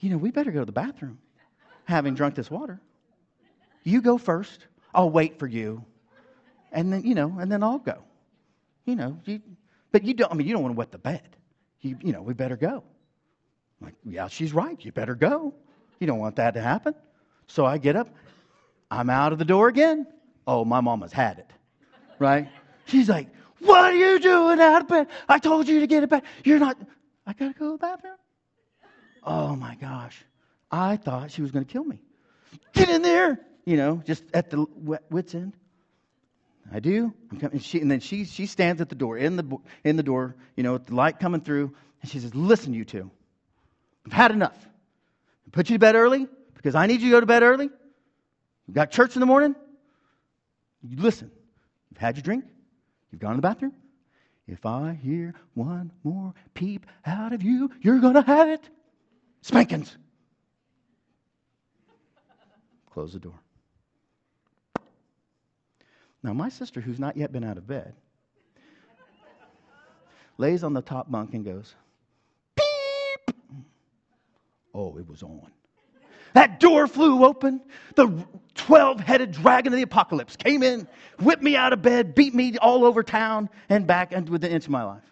[0.00, 1.18] you know, we better go to the bathroom
[1.84, 2.80] having drunk this water.
[3.82, 4.66] You go first.
[4.94, 5.84] I'll wait for you.
[6.72, 8.02] And then, you know, and then I'll go.
[8.84, 9.40] You know, you,
[9.92, 11.36] but you don't, I mean, you don't want to wet the bed.
[11.80, 12.82] You, you know, we better go.
[13.80, 14.82] I'm like, yeah, she's right.
[14.84, 15.54] You better go.
[16.00, 16.94] You don't want that to happen.
[17.46, 18.08] So I get up.
[18.90, 20.06] I'm out of the door again.
[20.46, 21.50] Oh, my mama's had it.
[22.18, 22.48] Right?
[22.86, 23.28] She's like,
[23.60, 25.08] what are you doing out of bed?
[25.28, 26.24] I told you to get it back.
[26.44, 26.76] You're not.
[27.26, 28.16] I got to go to the bathroom.
[29.24, 30.22] Oh my gosh.
[30.70, 32.00] I thought she was going to kill me.
[32.72, 34.66] Get in there, you know, just at the
[35.10, 35.54] wit's end.
[36.72, 37.12] I do.
[37.30, 37.52] I'm coming.
[37.52, 40.34] And, she, and then she, she stands at the door, in the, in the door,
[40.56, 43.10] you know, with the light coming through, and she says, Listen, you two,
[44.06, 44.56] I've had enough.
[45.46, 47.68] I put you to bed early because I need you to go to bed early.
[48.66, 49.54] You've got church in the morning.
[50.82, 51.30] You listen.
[51.90, 52.44] You've had your drink.
[53.12, 53.74] You've gone to the bathroom.
[54.46, 58.68] If I hear one more peep out of you, you're going to have it.
[59.44, 59.94] Spankings.
[62.90, 63.38] Close the door.
[66.22, 67.92] Now, my sister, who's not yet been out of bed,
[70.38, 71.74] lays on the top bunk and goes,
[72.56, 73.36] Beep!
[74.72, 75.50] Oh, it was on.
[76.32, 77.60] That door flew open.
[77.96, 80.88] The 12 headed dragon of the apocalypse came in,
[81.20, 84.54] whipped me out of bed, beat me all over town and back and within an
[84.54, 85.04] inch of my life.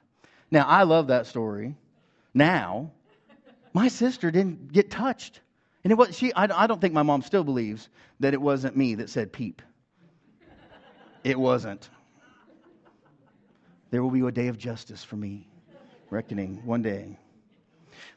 [0.51, 1.75] Now, I love that story
[2.33, 2.93] now
[3.73, 5.41] my sister didn't get touched.
[5.85, 7.89] And it was, she, I, I don't think my mom still believes
[8.21, 9.63] that it wasn't me that said peep.
[11.25, 11.89] It wasn't.
[13.91, 15.47] There will be a day of justice for me,
[16.11, 17.19] reckoning one day.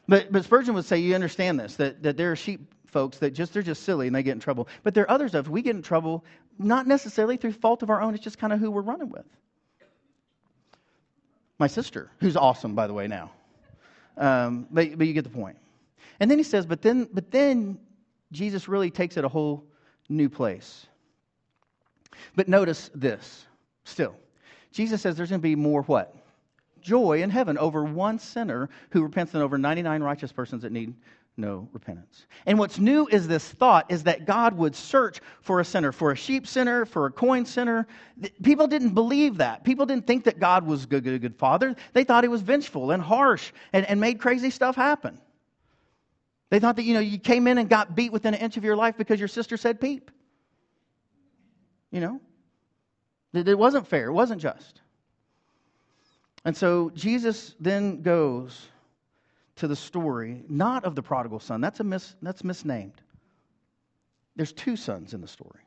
[0.08, 3.32] But, but Spurgeon would say, you understand this, that, that there are sheep folks that
[3.32, 4.68] just, they're just silly and they get in trouble.
[4.82, 6.24] But there are others of us, we get in trouble
[6.58, 9.26] not necessarily through fault of our own, it's just kind of who we're running with.
[11.58, 13.32] My sister, who's awesome, by the way, now.
[14.16, 15.58] Um, but, but you get the point.
[16.20, 17.78] And then he says, but then, but then
[18.32, 19.64] Jesus really takes it a whole
[20.08, 20.86] new place.
[22.34, 23.46] But notice this
[23.84, 24.14] still.
[24.72, 26.14] Jesus says there's going to be more what?
[26.86, 30.94] Joy in heaven over one sinner who repents than over 99 righteous persons that need
[31.36, 32.26] no repentance.
[32.46, 36.12] And what's new is this thought is that God would search for a sinner, for
[36.12, 37.88] a sheep sinner, for a coin sinner.
[38.44, 39.64] People didn't believe that.
[39.64, 41.74] People didn't think that God was a good, good, good father.
[41.92, 45.18] They thought he was vengeful and harsh and, and made crazy stuff happen.
[46.50, 48.62] They thought that, you know, you came in and got beat within an inch of
[48.62, 50.12] your life because your sister said peep.
[51.90, 52.20] You know?
[53.34, 54.06] It wasn't fair.
[54.06, 54.80] It wasn't just.
[56.46, 58.68] And so Jesus then goes
[59.56, 61.60] to the story, not of the prodigal son.
[61.60, 63.02] That's, a mis, that's misnamed.
[64.36, 65.60] There's two sons in the story.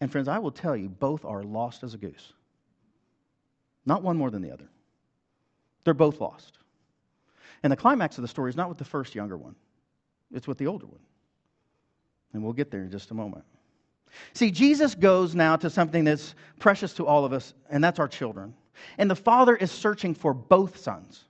[0.00, 2.32] And friends, I will tell you, both are lost as a goose.
[3.84, 4.68] Not one more than the other.
[5.82, 6.58] They're both lost.
[7.64, 9.56] And the climax of the story is not with the first younger one,
[10.32, 11.00] it's with the older one.
[12.32, 13.44] And we'll get there in just a moment.
[14.34, 18.06] See, Jesus goes now to something that's precious to all of us, and that's our
[18.06, 18.54] children.
[18.98, 21.24] And the father is searching for both sons.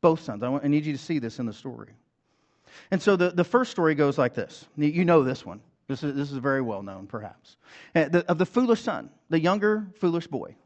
[0.00, 0.42] Both sons.
[0.42, 1.92] I, want, I need you to see this in the story.
[2.90, 4.66] And so the, the first story goes like this.
[4.76, 5.60] You know this one.
[5.88, 7.56] This is, this is very well known, perhaps.
[7.94, 10.56] Uh, the, of the foolish son, the younger foolish boy.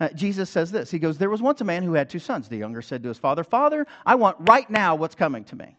[0.00, 2.48] Uh, Jesus says this He goes, There was once a man who had two sons.
[2.48, 5.76] The younger said to his father, Father, I want right now what's coming to me.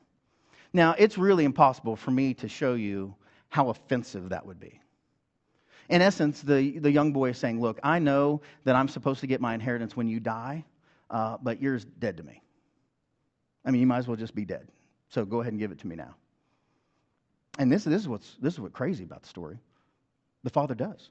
[0.73, 3.15] Now, it's really impossible for me to show you
[3.49, 4.81] how offensive that would be.
[5.89, 9.27] In essence, the, the young boy is saying, Look, I know that I'm supposed to
[9.27, 10.65] get my inheritance when you die,
[11.09, 12.41] uh, but yours dead to me.
[13.65, 14.67] I mean, you might as well just be dead.
[15.09, 16.15] So go ahead and give it to me now.
[17.57, 19.57] And this, this, is, what's, this is what's crazy about the story.
[20.43, 21.09] The father does.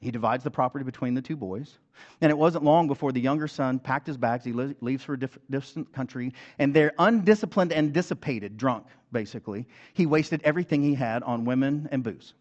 [0.00, 1.78] He divides the property between the two boys.
[2.20, 4.44] And it wasn't long before the younger son packed his bags.
[4.44, 6.32] He leaves for a diff- distant country.
[6.60, 9.66] And they're undisciplined and dissipated, drunk, basically.
[9.94, 12.34] He wasted everything he had on women and booze.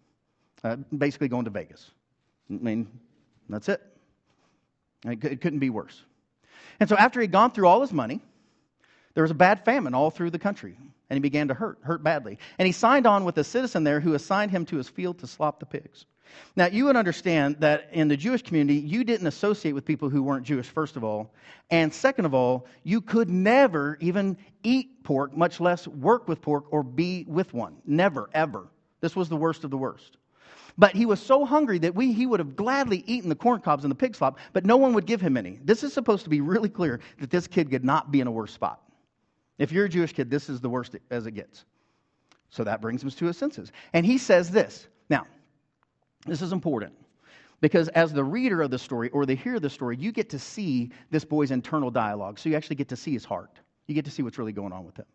[0.63, 1.91] Uh, basically, going to Vegas.
[2.49, 2.87] I mean,
[3.49, 3.81] that's it.
[5.05, 6.03] It couldn't be worse.
[6.79, 8.21] And so, after he'd gone through all his money,
[9.13, 10.75] there was a bad famine all through the country,
[11.09, 12.37] and he began to hurt, hurt badly.
[12.59, 15.27] And he signed on with a citizen there who assigned him to his field to
[15.27, 16.05] slop the pigs.
[16.55, 20.21] Now, you would understand that in the Jewish community, you didn't associate with people who
[20.21, 21.33] weren't Jewish, first of all.
[21.69, 26.65] And second of all, you could never even eat pork, much less work with pork
[26.71, 27.77] or be with one.
[27.85, 28.67] Never, ever.
[28.99, 30.16] This was the worst of the worst.
[30.77, 33.83] But he was so hungry that we, he would have gladly eaten the corn cobs
[33.83, 35.59] and the pig slop, but no one would give him any.
[35.63, 38.31] This is supposed to be really clear that this kid could not be in a
[38.31, 38.81] worse spot.
[39.57, 41.65] If you're a Jewish kid, this is the worst as it gets.
[42.49, 43.71] So that brings him to his senses.
[43.93, 44.87] And he says this.
[45.09, 45.25] Now,
[46.25, 46.93] this is important
[47.59, 50.29] because as the reader of the story or the hearer of the story, you get
[50.29, 52.37] to see this boy's internal dialogue.
[52.37, 53.59] So you actually get to see his heart.
[53.87, 55.05] You get to see what's really going on with him.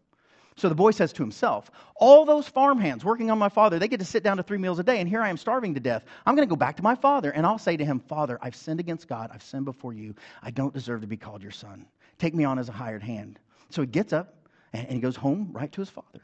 [0.57, 4.01] So the boy says to himself, All those farmhands working on my father, they get
[4.01, 6.05] to sit down to three meals a day, and here I am starving to death.
[6.27, 8.57] I'm going to go back to my father, and I'll say to him, Father, I've
[8.57, 9.31] sinned against God.
[9.33, 10.15] I've sinned before you.
[10.43, 11.87] I don't deserve to be called your son.
[12.19, 13.39] Take me on as a hired hand.
[13.71, 14.35] So he gets up
[14.73, 16.21] and, he goes home right to his father.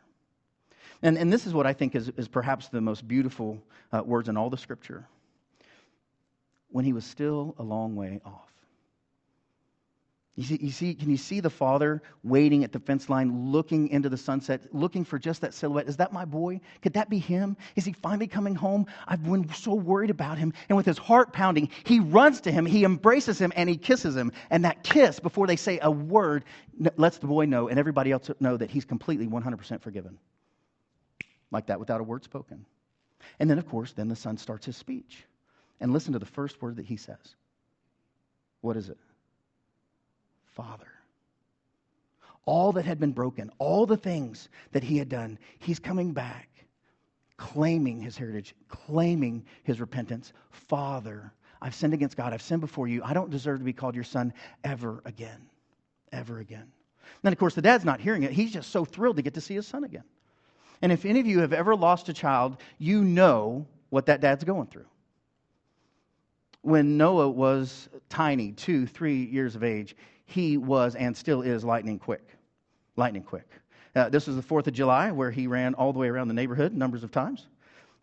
[1.02, 3.62] And, and this is what I think is, is perhaps the most beautiful
[3.92, 5.06] uh, words in all the scripture.
[6.70, 8.47] When he was still a long way off.
[10.38, 13.88] You see, you see, can you see the father waiting at the fence line, looking
[13.88, 15.88] into the sunset, looking for just that silhouette?
[15.88, 16.60] Is that my boy?
[16.80, 17.56] Could that be him?
[17.74, 18.86] Is he finally coming home?
[19.08, 20.52] I've been so worried about him.
[20.68, 24.14] And with his heart pounding, he runs to him, he embraces him, and he kisses
[24.14, 24.30] him.
[24.50, 26.44] And that kiss, before they say a word,
[26.96, 30.20] lets the boy know and everybody else know that he's completely 100% forgiven.
[31.50, 32.64] Like that, without a word spoken.
[33.40, 35.24] And then, of course, then the son starts his speech.
[35.80, 37.34] And listen to the first word that he says.
[38.60, 38.98] What is it?
[40.54, 40.88] Father.
[42.44, 46.48] All that had been broken, all the things that he had done, he's coming back,
[47.36, 50.32] claiming his heritage, claiming his repentance.
[50.50, 52.32] Father, I've sinned against God.
[52.32, 53.02] I've sinned before you.
[53.04, 54.32] I don't deserve to be called your son
[54.64, 55.50] ever again.
[56.12, 56.72] Ever again.
[57.22, 58.32] Then, of course, the dad's not hearing it.
[58.32, 60.04] He's just so thrilled to get to see his son again.
[60.82, 64.44] And if any of you have ever lost a child, you know what that dad's
[64.44, 64.86] going through.
[66.62, 69.96] When Noah was tiny, two, three years of age,
[70.28, 72.36] he was and still is lightning quick.
[72.96, 73.48] Lightning quick.
[73.96, 76.34] Uh, this was the 4th of July where he ran all the way around the
[76.34, 77.46] neighborhood numbers of times.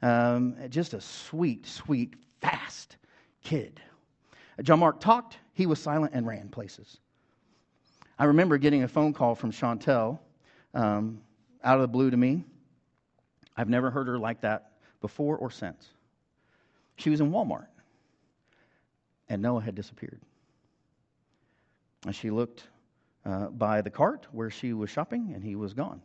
[0.01, 2.97] Um, just a sweet, sweet, fast
[3.43, 3.79] kid.
[4.63, 6.97] John Mark talked, he was silent and ran places.
[8.17, 10.17] I remember getting a phone call from Chantel
[10.73, 11.21] um,
[11.63, 12.43] out of the blue to me.
[13.55, 15.89] I've never heard her like that before or since.
[16.97, 17.67] She was in Walmart,
[19.29, 20.21] and Noah had disappeared.
[22.11, 22.67] She looked
[23.25, 26.01] uh, by the cart where she was shopping, and he was gone.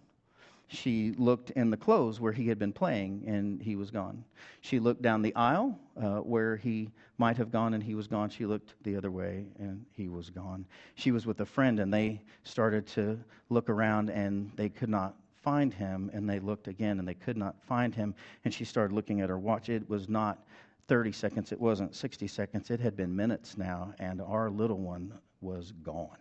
[0.69, 4.25] She looked in the clothes where he had been playing, and he was gone.
[4.61, 8.31] She looked down the aisle uh, where he might have gone, and he was gone.
[8.31, 10.65] She looked the other way, and he was gone.
[10.95, 15.17] She was with a friend, and they started to look around, and they could not
[15.43, 16.09] find him.
[16.15, 18.15] And they looked again, and they could not find him.
[18.45, 19.69] And she started looking at her watch.
[19.69, 20.47] It was not
[20.87, 25.13] 30 seconds, it wasn't 60 seconds, it had been minutes now, and our little one
[25.41, 26.17] was gone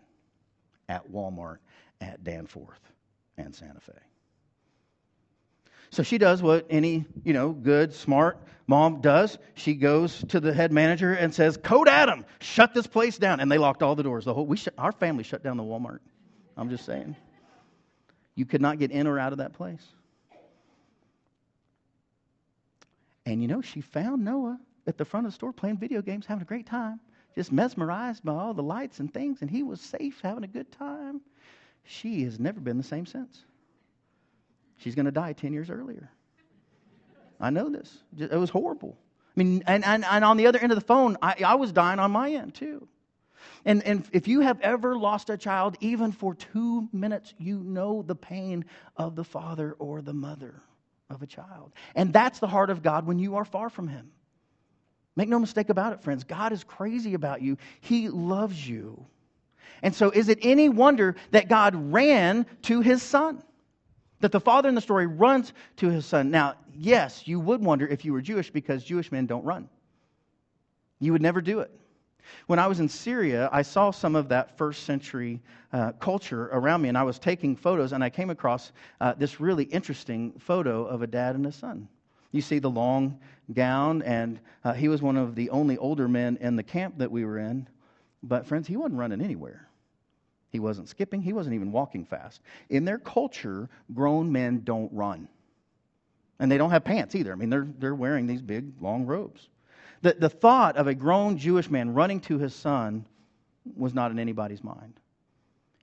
[0.88, 1.58] at Walmart
[2.02, 2.82] at Danforth
[3.38, 3.94] and Santa Fe.
[5.92, 9.40] So she does what any, you know, good, smart mom does.
[9.56, 13.40] She goes to the head manager and says, Code Adam, shut this place down.
[13.40, 14.26] And they locked all the doors.
[14.26, 16.00] The whole, we sh- our family shut down the Walmart.
[16.56, 17.16] I'm just saying.
[18.36, 19.84] You could not get in or out of that place.
[23.26, 26.26] And you know, she found Noah at the front of the store playing video games,
[26.26, 27.00] having a great time,
[27.36, 30.72] just mesmerized by all the lights and things, and he was safe, having a good
[30.72, 31.22] time.
[31.84, 33.44] She has never been the same since.
[34.78, 36.10] She's going to die 10 years earlier.
[37.40, 37.98] I know this.
[38.18, 38.98] It was horrible.
[39.36, 41.72] I mean, and, and, and on the other end of the phone, I, I was
[41.72, 42.88] dying on my end too.
[43.66, 48.02] And, and if you have ever lost a child, even for two minutes, you know
[48.02, 48.66] the pain
[48.98, 50.62] of the father or the mother
[51.10, 51.74] of a child.
[51.96, 54.12] And that's the heart of God when you are far from Him.
[55.16, 56.24] Make no mistake about it, friends.
[56.24, 59.06] God is crazy about you, He loves you.
[59.82, 63.42] And so, is it any wonder that God ran to His Son?
[64.20, 66.30] That the father in the story runs to his son.
[66.30, 69.70] Now, yes, you would wonder if you were Jewish because Jewish men don't run.
[71.00, 71.72] You would never do it.
[72.48, 75.42] When I was in Syria, I saw some of that first century
[75.72, 79.40] uh, culture around me, and I was taking photos, and I came across uh, this
[79.40, 81.88] really interesting photo of a dad and a son.
[82.32, 83.20] You see the long
[83.54, 87.12] gown, and uh, he was one of the only older men in the camp that
[87.12, 87.68] we were in.
[88.22, 89.68] But, friends, he wasn't running anywhere.
[90.52, 92.42] He wasn't skipping, he wasn't even walking fast.
[92.70, 95.28] In their culture, grown men don't run.
[96.40, 97.32] And they don't have pants either.
[97.32, 99.48] I mean, they're, they're wearing these big, long robes.
[100.02, 103.06] The, the thought of a grown Jewish man running to his son
[103.76, 104.94] was not in anybody's mind.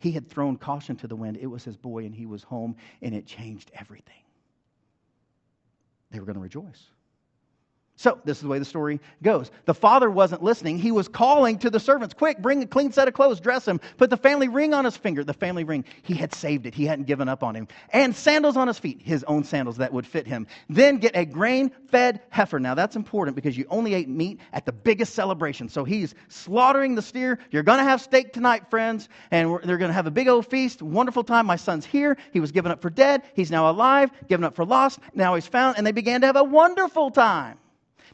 [0.00, 1.36] He had thrown caution to the wind.
[1.40, 4.14] It was his boy, and he was home, and it changed everything.
[6.10, 6.90] They were going to rejoice.
[7.98, 9.50] So, this is the way the story goes.
[9.64, 10.78] The father wasn't listening.
[10.78, 13.80] He was calling to the servants, Quick, bring a clean set of clothes, dress him,
[13.96, 15.24] put the family ring on his finger.
[15.24, 16.74] The family ring, he had saved it.
[16.74, 17.68] He hadn't given up on him.
[17.94, 20.46] And sandals on his feet, his own sandals that would fit him.
[20.68, 22.60] Then get a grain fed heifer.
[22.60, 25.70] Now, that's important because you only ate meat at the biggest celebration.
[25.70, 27.38] So, he's slaughtering the steer.
[27.50, 30.46] You're going to have steak tonight, friends, and they're going to have a big old
[30.46, 30.82] feast.
[30.82, 31.46] Wonderful time.
[31.46, 32.18] My son's here.
[32.34, 33.22] He was given up for dead.
[33.32, 34.98] He's now alive, given up for lost.
[35.14, 37.56] Now he's found, and they began to have a wonderful time.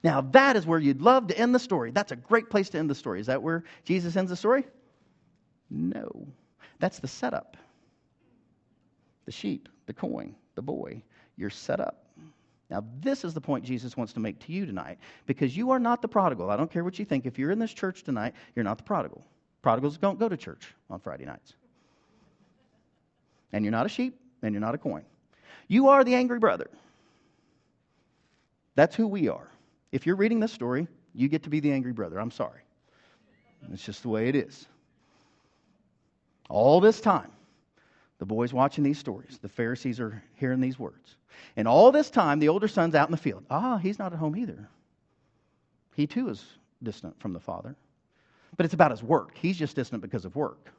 [0.03, 1.93] Now, that is where you'd love to end the story.
[1.93, 3.21] That's a great place to end the story.
[3.21, 4.65] Is that where Jesus ends the story?
[5.71, 6.27] No.
[6.81, 7.57] That's the setup.
[9.27, 11.03] The sheep, the coin, the boy.
[11.37, 12.05] You're set up.
[12.69, 15.79] Now, this is the point Jesus wants to make to you tonight because you are
[15.79, 16.51] not the prodigal.
[16.51, 17.27] I don't care what you think.
[17.27, 19.25] If you're in this church tonight, you're not the prodigal.
[19.61, 21.53] Prodigals don't go to church on Friday nights.
[23.53, 25.05] And you're not a sheep, and you're not a coin.
[25.69, 26.71] You are the angry brother.
[28.75, 29.52] That's who we are.
[29.93, 32.19] If you're reading this story, you get to be the angry brother.
[32.19, 32.63] I'm sorry.
[33.73, 34.67] It's just the way it is.
[36.49, 37.31] All this time,
[38.19, 39.39] the boy's watching these stories.
[39.41, 41.17] The Pharisees are hearing these words.
[41.57, 43.45] And all this time, the older son's out in the field.
[43.51, 44.69] Ah, he's not at home either.
[45.95, 46.45] He too is
[46.83, 47.77] distant from the father.
[48.57, 49.37] But it's about his work.
[49.37, 50.71] He's just distant because of work,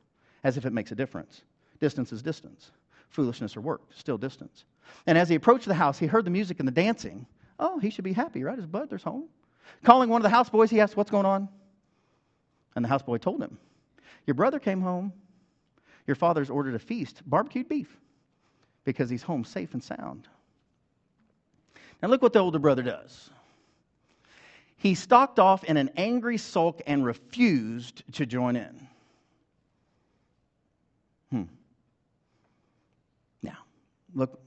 [0.43, 1.41] as if it makes a difference.
[1.79, 2.71] Distance is distance.
[3.09, 4.65] Foolishness or work, still distance.
[5.05, 7.25] And as he approached the house, he heard the music and the dancing.
[7.59, 8.57] Oh, he should be happy, right?
[8.57, 9.25] His brother's home.
[9.83, 11.47] Calling one of the houseboys, he asked, What's going on?
[12.75, 13.57] And the houseboy told him,
[14.25, 15.13] Your brother came home.
[16.07, 17.97] Your father's ordered a feast, barbecued beef,
[18.83, 20.27] because he's home safe and sound.
[22.01, 23.29] Now, look what the older brother does.
[24.75, 28.87] He stalked off in an angry sulk and refused to join in.
[31.31, 31.43] Hmm.
[33.41, 33.59] Now,
[34.13, 34.41] look,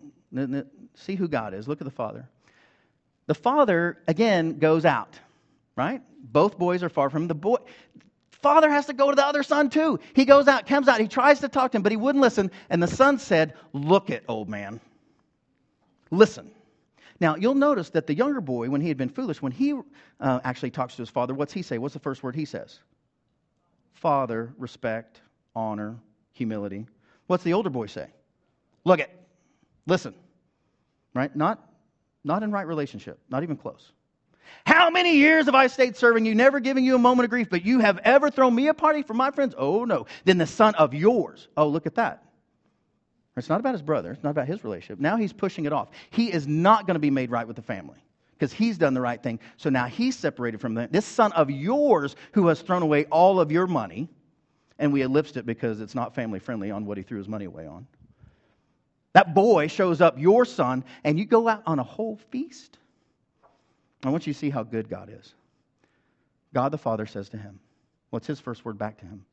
[0.94, 1.66] see who God is.
[1.66, 2.28] Look at the father.
[3.26, 5.18] The father, again, goes out,
[5.74, 6.02] right?
[6.22, 7.26] Both boys are far from.
[7.26, 7.58] The boy,
[8.30, 9.98] father has to go to the other son too.
[10.14, 12.50] He goes out, comes out, he tries to talk to him, but he wouldn't listen.
[12.70, 14.80] And the son said, Look it, old man.
[16.10, 16.50] Listen.
[17.18, 19.74] Now, you'll notice that the younger boy, when he had been foolish, when he
[20.20, 21.78] uh, actually talks to his father, what's he say?
[21.78, 22.78] What's the first word he says?
[23.94, 25.20] Father, respect,
[25.54, 25.96] honor,
[26.32, 26.86] humility.
[27.26, 28.08] What's the older boy say?
[28.84, 29.10] Look it.
[29.86, 30.14] Listen.
[31.14, 31.34] Right?
[31.34, 31.66] Not
[32.26, 33.92] not in right relationship, not even close.
[34.64, 37.48] How many years have I stayed serving you, never giving you a moment of grief,
[37.50, 39.54] but you have ever thrown me a party for my friends?
[39.56, 40.06] Oh, no.
[40.24, 41.48] Then the son of yours.
[41.56, 42.24] Oh, look at that.
[43.36, 44.98] It's not about his brother, it's not about his relationship.
[44.98, 45.90] Now he's pushing it off.
[46.10, 47.98] He is not going to be made right with the family
[48.32, 49.40] because he's done the right thing.
[49.56, 50.88] So now he's separated from them.
[50.90, 54.08] This son of yours who has thrown away all of your money,
[54.78, 57.44] and we ellipsed it because it's not family friendly on what he threw his money
[57.44, 57.86] away on.
[59.16, 62.76] That boy shows up, your son, and you go out on a whole feast.
[64.04, 65.34] I want you to see how good God is.
[66.52, 67.58] God the Father says to him,
[68.10, 69.24] What's his first word back to him?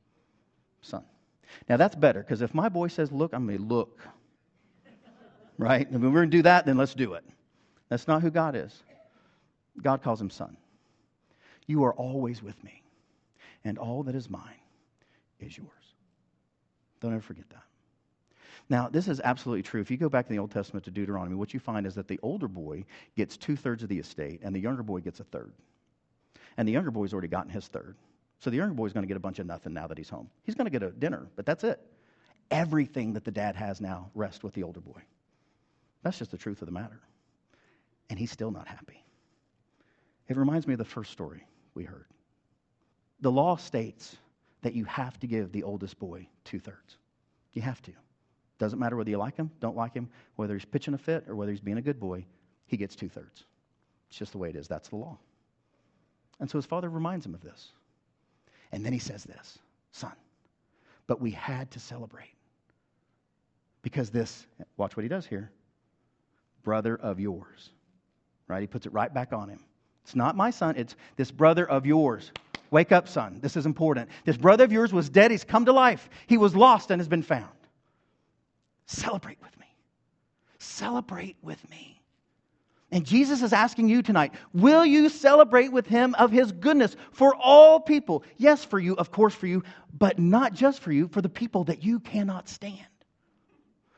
[0.84, 1.04] Son.
[1.68, 4.00] Now that's better because if my boy says, Look, I'm going to look.
[5.58, 5.86] right?
[5.86, 7.26] If we're going to do that, then let's do it.
[7.90, 8.84] That's not who God is.
[9.82, 10.56] God calls him son.
[11.68, 12.84] You are always with me,
[13.66, 14.62] and all that is mine
[15.42, 15.68] is yours.
[17.02, 17.64] Don't ever forget that.
[18.74, 19.82] Now, this is absolutely true.
[19.82, 22.08] If you go back in the Old Testament to Deuteronomy, what you find is that
[22.08, 25.24] the older boy gets two thirds of the estate, and the younger boy gets a
[25.26, 25.54] third.
[26.58, 27.96] And the younger boy's already gotten his third.
[28.40, 30.28] So the younger boy's going to get a bunch of nothing now that he's home.
[30.42, 31.80] He's going to get a dinner, but that's it.
[32.50, 35.04] Everything that the dad has now rests with the older boy.
[36.02, 37.00] That's just the truth of the matter.
[38.10, 39.06] And he's still not happy.
[40.28, 41.46] It reminds me of the first story
[41.76, 42.08] we heard.
[43.22, 44.18] The law states
[44.64, 46.98] that you have to give the oldest boy two thirds.
[47.52, 47.92] You have to.
[48.60, 51.36] Doesn't matter whether you like him, don't like him, whether he's pitching a fit or
[51.36, 52.26] whether he's being a good boy,
[52.68, 53.44] he gets two thirds.
[54.10, 54.68] It's just the way it is.
[54.68, 55.18] That's the law.
[56.40, 57.72] And so his father reminds him of this.
[58.72, 59.60] And then he says this
[59.92, 60.14] Son,
[61.08, 62.36] but we had to celebrate.
[63.82, 64.46] Because this,
[64.78, 65.52] watch what he does here,
[66.64, 67.70] brother of yours.
[68.48, 68.62] Right?
[68.62, 69.60] He puts it right back on him.
[70.04, 72.32] It's not my son, it's this brother of yours.
[72.72, 73.40] Wake up, son.
[73.42, 74.10] This is important.
[74.26, 75.30] This brother of yours was dead.
[75.32, 76.10] He's come to life.
[76.28, 77.52] He was lost and has been found.
[78.86, 79.68] Celebrate with me.
[80.60, 82.00] Celebrate with me.
[82.94, 87.36] And Jesus is asking you tonight, will you celebrate with him of his goodness for
[87.36, 88.24] all people?
[88.38, 89.64] Yes, for you, of course, for you,
[89.98, 92.86] but not just for you, for the people that you cannot stand.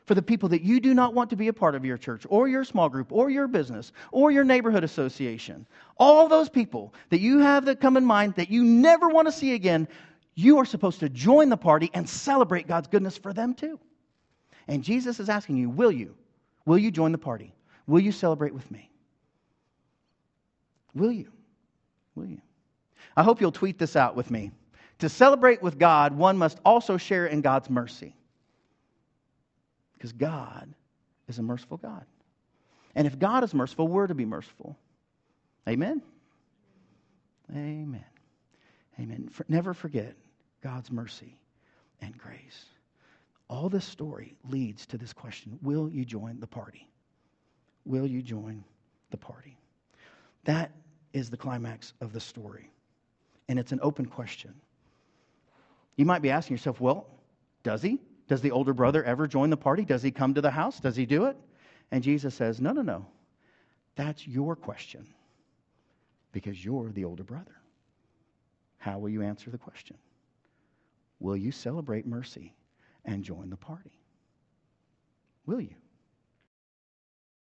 [0.06, 2.24] For the people that you do not want to be a part of your church
[2.30, 5.66] or your small group or your business or your neighborhood association.
[5.98, 9.32] All those people that you have that come in mind that you never want to
[9.32, 9.88] see again,
[10.36, 13.78] you are supposed to join the party and celebrate God's goodness for them too.
[14.68, 16.14] And Jesus is asking you, will you?
[16.64, 17.54] Will you join the party?
[17.86, 18.90] Will you celebrate with me?
[20.94, 21.30] Will you?
[22.14, 22.40] Will you?
[23.16, 24.50] I hope you'll tweet this out with me.
[25.00, 28.14] To celebrate with God, one must also share in God's mercy.
[29.94, 30.72] Because God
[31.28, 32.04] is a merciful God.
[32.94, 34.76] And if God is merciful, we're to be merciful.
[35.68, 36.02] Amen?
[37.50, 38.04] Amen.
[38.98, 39.28] Amen.
[39.30, 40.14] For, never forget
[40.62, 41.36] God's mercy
[42.00, 42.64] and grace.
[43.48, 46.88] All this story leads to this question Will you join the party?
[47.84, 48.64] Will you join
[49.10, 49.56] the party?
[50.44, 50.72] That
[51.12, 52.70] is the climax of the story.
[53.48, 54.54] And it's an open question.
[55.96, 57.06] You might be asking yourself, well,
[57.62, 58.00] does he?
[58.28, 59.84] Does the older brother ever join the party?
[59.84, 60.80] Does he come to the house?
[60.80, 61.36] Does he do it?
[61.90, 63.06] And Jesus says, no, no, no.
[63.94, 65.06] That's your question
[66.32, 67.56] because you're the older brother.
[68.78, 69.96] How will you answer the question?
[71.18, 72.52] Will you celebrate mercy
[73.06, 73.98] and join the party?
[75.46, 75.76] Will you?